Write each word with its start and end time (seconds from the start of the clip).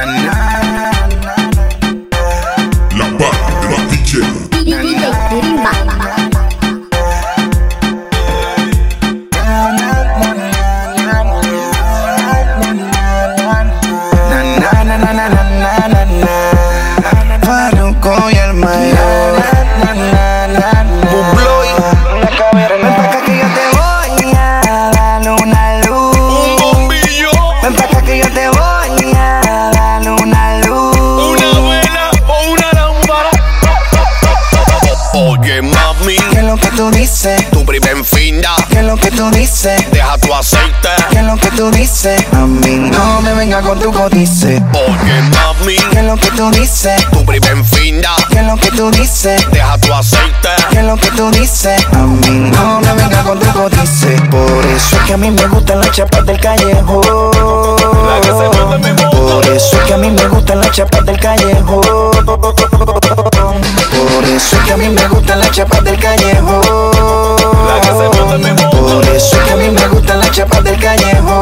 can 0.00 0.08
I? 0.08 0.39
Tú 36.80 36.90
dices? 36.92 37.50
tu 37.50 37.62
primer 37.66 38.02
finda, 38.06 38.54
¿Qué 38.70 38.78
es 38.78 38.84
lo 38.84 38.96
que 38.96 39.10
tú 39.10 39.30
dices? 39.32 39.84
deja 39.92 40.16
tu 40.16 40.32
aceite. 40.32 40.88
¿Qué 41.10 41.18
es 41.18 41.24
lo 41.24 41.36
que 41.36 41.50
tú 41.50 41.70
dices? 41.70 42.24
A 42.32 42.46
mí 42.46 42.76
no 42.90 43.20
me 43.20 43.34
venga 43.34 43.60
con 43.60 43.78
tu 43.78 43.92
codice. 43.92 44.62
Oye, 44.72 45.22
mami, 45.34 45.76
¿Qué 45.90 45.98
es 45.98 46.04
lo 46.06 46.16
que 46.16 46.30
tú 46.30 46.50
dices? 46.52 47.04
tu 47.10 47.22
primer 47.26 47.62
finda, 47.66 48.08
¿Qué 48.30 48.38
es 48.38 48.46
lo 48.46 48.56
que 48.56 48.70
tú 48.70 48.90
dices? 48.92 49.44
deja 49.52 49.76
tu 49.76 49.92
aceite. 49.92 50.48
¿Qué 50.70 50.78
es 50.78 50.84
lo 50.84 50.96
que 50.96 51.10
tú 51.10 51.30
dices? 51.32 51.84
A 51.92 51.98
mí 51.98 52.50
no 52.50 52.80
me 52.80 52.94
venga 52.94 53.22
con 53.24 53.38
tu 53.38 53.52
codice. 53.52 54.16
Por 54.30 54.64
eso 54.74 54.96
es 54.96 55.02
que 55.02 55.12
a 55.12 55.16
mí 55.18 55.30
me 55.30 55.46
gustan 55.48 55.80
las 55.80 55.90
chapas 55.90 56.24
del 56.24 56.40
callejón. 56.40 57.02
La 58.06 58.20
que 58.22 58.28
se 58.28 58.48
gustan 65.30 65.38
las 65.38 65.50
chapas 65.52 65.84
del 65.84 65.98
callejón. 66.00 66.60
Por 68.60 69.04
eso 69.14 69.36
es 69.36 69.42
que 69.44 69.52
a 69.52 69.56
mí 69.56 69.68
me 69.68 69.86
gustan 69.88 70.18
las 70.18 70.30
chapas 70.32 70.64
del 70.64 70.76
callejón. 70.80 71.40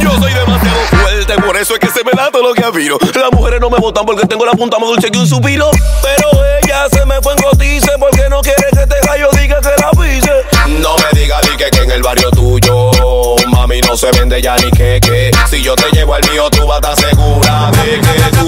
Yo 0.00 0.10
soy 0.18 0.32
demasiado 0.32 0.80
fuerte, 0.90 1.34
por 1.34 1.56
eso 1.56 1.74
es 1.74 1.80
que 1.80 1.86
se 1.86 2.02
me 2.02 2.10
da 2.16 2.30
todo 2.32 2.42
lo 2.42 2.54
que 2.54 2.64
admiro. 2.64 2.98
Las 3.14 3.30
mujeres 3.32 3.60
no 3.60 3.70
me 3.70 3.78
votan 3.78 4.04
porque 4.04 4.26
tengo 4.26 4.44
la 4.44 4.52
punta 4.52 4.78
más 4.80 4.88
dulce 4.88 5.08
que 5.10 5.18
un 5.18 5.26
suspiro. 5.26 5.70
Pero 6.02 6.44
ella 6.62 6.88
se 6.90 7.06
me 7.06 7.20
fue 7.22 7.34
en 7.34 7.42
cotice 7.42 7.92
porque 8.00 8.28
no 8.28 8.40
quiere 8.40 8.66
que 8.72 8.82
este 8.82 9.06
gallo 9.06 9.28
diga 9.38 9.60
que 9.60 9.68
la 9.80 9.90
pise. 9.90 10.32
No 10.80 10.96
me 10.96 11.20
diga 11.20 11.40
di 11.42 11.56
que, 11.56 11.70
que 11.70 11.82
en 11.82 11.92
el 11.92 12.02
barrio 12.02 12.30
tuyo, 12.30 12.90
mami, 13.52 13.80
no 13.82 13.96
se 13.96 14.10
vende 14.10 14.42
ya 14.42 14.56
ni 14.56 14.70
que 14.72 14.98
que. 15.00 15.30
Si 15.48 15.62
yo 15.62 15.76
te 15.76 15.88
llevo 15.92 16.14
al 16.14 16.28
mío, 16.28 16.50
tú 16.50 16.66
vas 16.66 16.82
a 16.82 16.92
estar 16.92 17.10
segura 17.10 17.70
de 17.70 18.00
que 18.00 18.39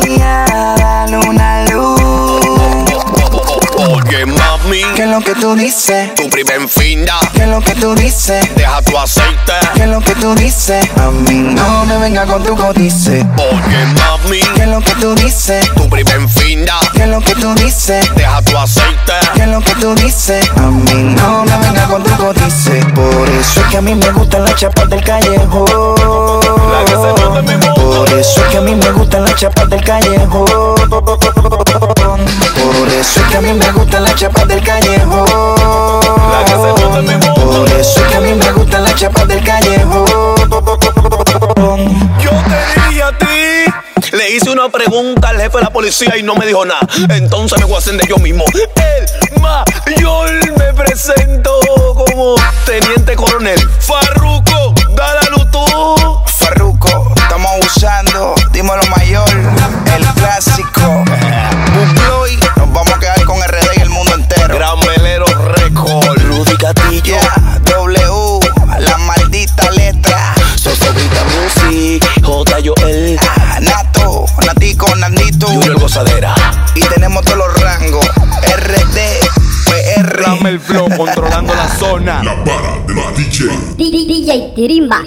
te 0.00 0.08
voy 0.08 0.20
a 0.20 0.44
dar 0.76 1.28
una 1.28 1.64
luz. 1.66 2.00
Oye, 3.76 4.24
mami, 4.26 4.82
¿Qué 4.94 5.02
es 5.02 5.08
lo 5.08 5.20
que 5.20 5.34
tú 5.34 5.54
dices? 5.54 6.14
tu 6.14 6.28
primer 6.30 6.68
finda, 6.68 7.18
¿Qué 7.34 7.42
es 7.42 7.48
lo 7.48 7.60
que 7.60 7.74
tú 7.74 7.94
dices? 7.94 8.46
deja 8.56 8.80
tu 8.82 8.96
aceite. 8.96 9.52
¿Qué 9.74 9.82
es 9.82 9.88
lo 9.88 10.00
que 10.00 10.14
tú 10.14 10.34
dices? 10.34 10.86
A 10.96 11.10
mí 11.10 11.34
no 11.54 11.84
me 11.84 11.98
venga 11.98 12.24
con 12.24 12.42
tu 12.42 12.56
codice. 12.56 13.26
Oye, 13.36 13.86
mami, 13.98 14.40
¿Qué 14.54 14.62
es 14.62 14.68
lo 14.68 14.80
que 14.80 14.92
tú 14.94 15.14
dices? 15.16 15.68
tu 15.74 15.88
primer 15.88 16.28
finda, 16.28 16.74
¿Qué 16.94 17.02
es 17.02 17.08
lo 17.08 17.20
que 17.20 17.34
tú 17.34 17.54
dices? 17.56 18.06
deja 18.14 18.42
tu 18.42 18.56
aceite. 18.56 19.12
¿Qué 19.34 19.42
es 19.42 19.48
lo 19.48 19.60
que 19.60 19.74
tú 19.74 19.94
dices? 19.96 20.48
A 20.56 20.62
mí 20.70 21.14
no 21.16 21.44
me 21.44 21.58
venga 21.58 21.84
con 21.86 22.02
tu 22.02 22.16
codice. 22.16 22.80
Por 22.94 23.28
eso 23.28 23.60
es 23.60 23.66
que 23.66 23.76
a 23.76 23.80
mí 23.82 23.94
me 23.94 24.10
gustan 24.12 24.44
las 24.44 24.54
chapas 24.56 24.88
del 24.88 25.04
callejón. 25.04 25.66
Callejón. 29.84 30.74
Por 32.54 32.88
eso 32.88 33.20
es 33.20 33.26
que 33.30 33.36
a 33.36 33.40
mí 33.40 33.52
me 33.52 33.70
gustan 33.72 34.02
las 34.04 34.14
chapas 34.16 34.48
del 34.48 34.62
callejón. 34.62 35.26
Por 37.34 37.68
eso 37.78 38.00
es 38.00 38.10
que 38.10 38.16
a 38.16 38.20
mí 38.20 38.32
me 38.34 38.52
gustan 38.52 38.84
las 38.84 38.94
chapas 38.96 39.28
del 39.28 39.44
callejón. 39.44 40.06
Yo 42.20 42.30
te 42.30 42.88
dije 42.88 43.02
a 43.02 43.18
ti. 43.18 43.26
Le 44.12 44.30
hice 44.30 44.50
una 44.50 44.68
pregunta 44.68 45.30
al 45.30 45.40
jefe 45.40 45.58
de 45.58 45.64
la 45.64 45.70
policía 45.70 46.16
y 46.16 46.22
no 46.22 46.34
me 46.36 46.46
dijo 46.46 46.64
nada. 46.64 46.86
Entonces 47.10 47.58
me 47.58 47.64
voy 47.64 47.74
a 47.74 47.78
hacer 47.78 47.96
de 47.96 48.06
yo 48.06 48.16
mismo. 48.18 48.44
El 48.54 49.42
mayor 49.42 50.30
me 50.56 50.72
presento 50.74 51.60
como 51.94 52.36
Gozadera. 75.94 76.34
Y 76.74 76.80
tenemos 76.80 77.24
todos 77.24 77.38
los 77.38 77.60
rangos. 77.60 78.04
RD, 78.04 78.98
PR. 79.64 80.22
Dame 80.22 80.50
el 80.50 80.58
flow 80.58 80.88
controlando 80.96 81.54
la 81.54 81.68
zona. 81.68 82.20
La 82.24 82.34
barra 82.34 82.80
de 82.84 82.94
la 82.94 83.12
DJ. 83.12 83.48
DJ 83.76 84.52
Tirimba. 84.56 85.04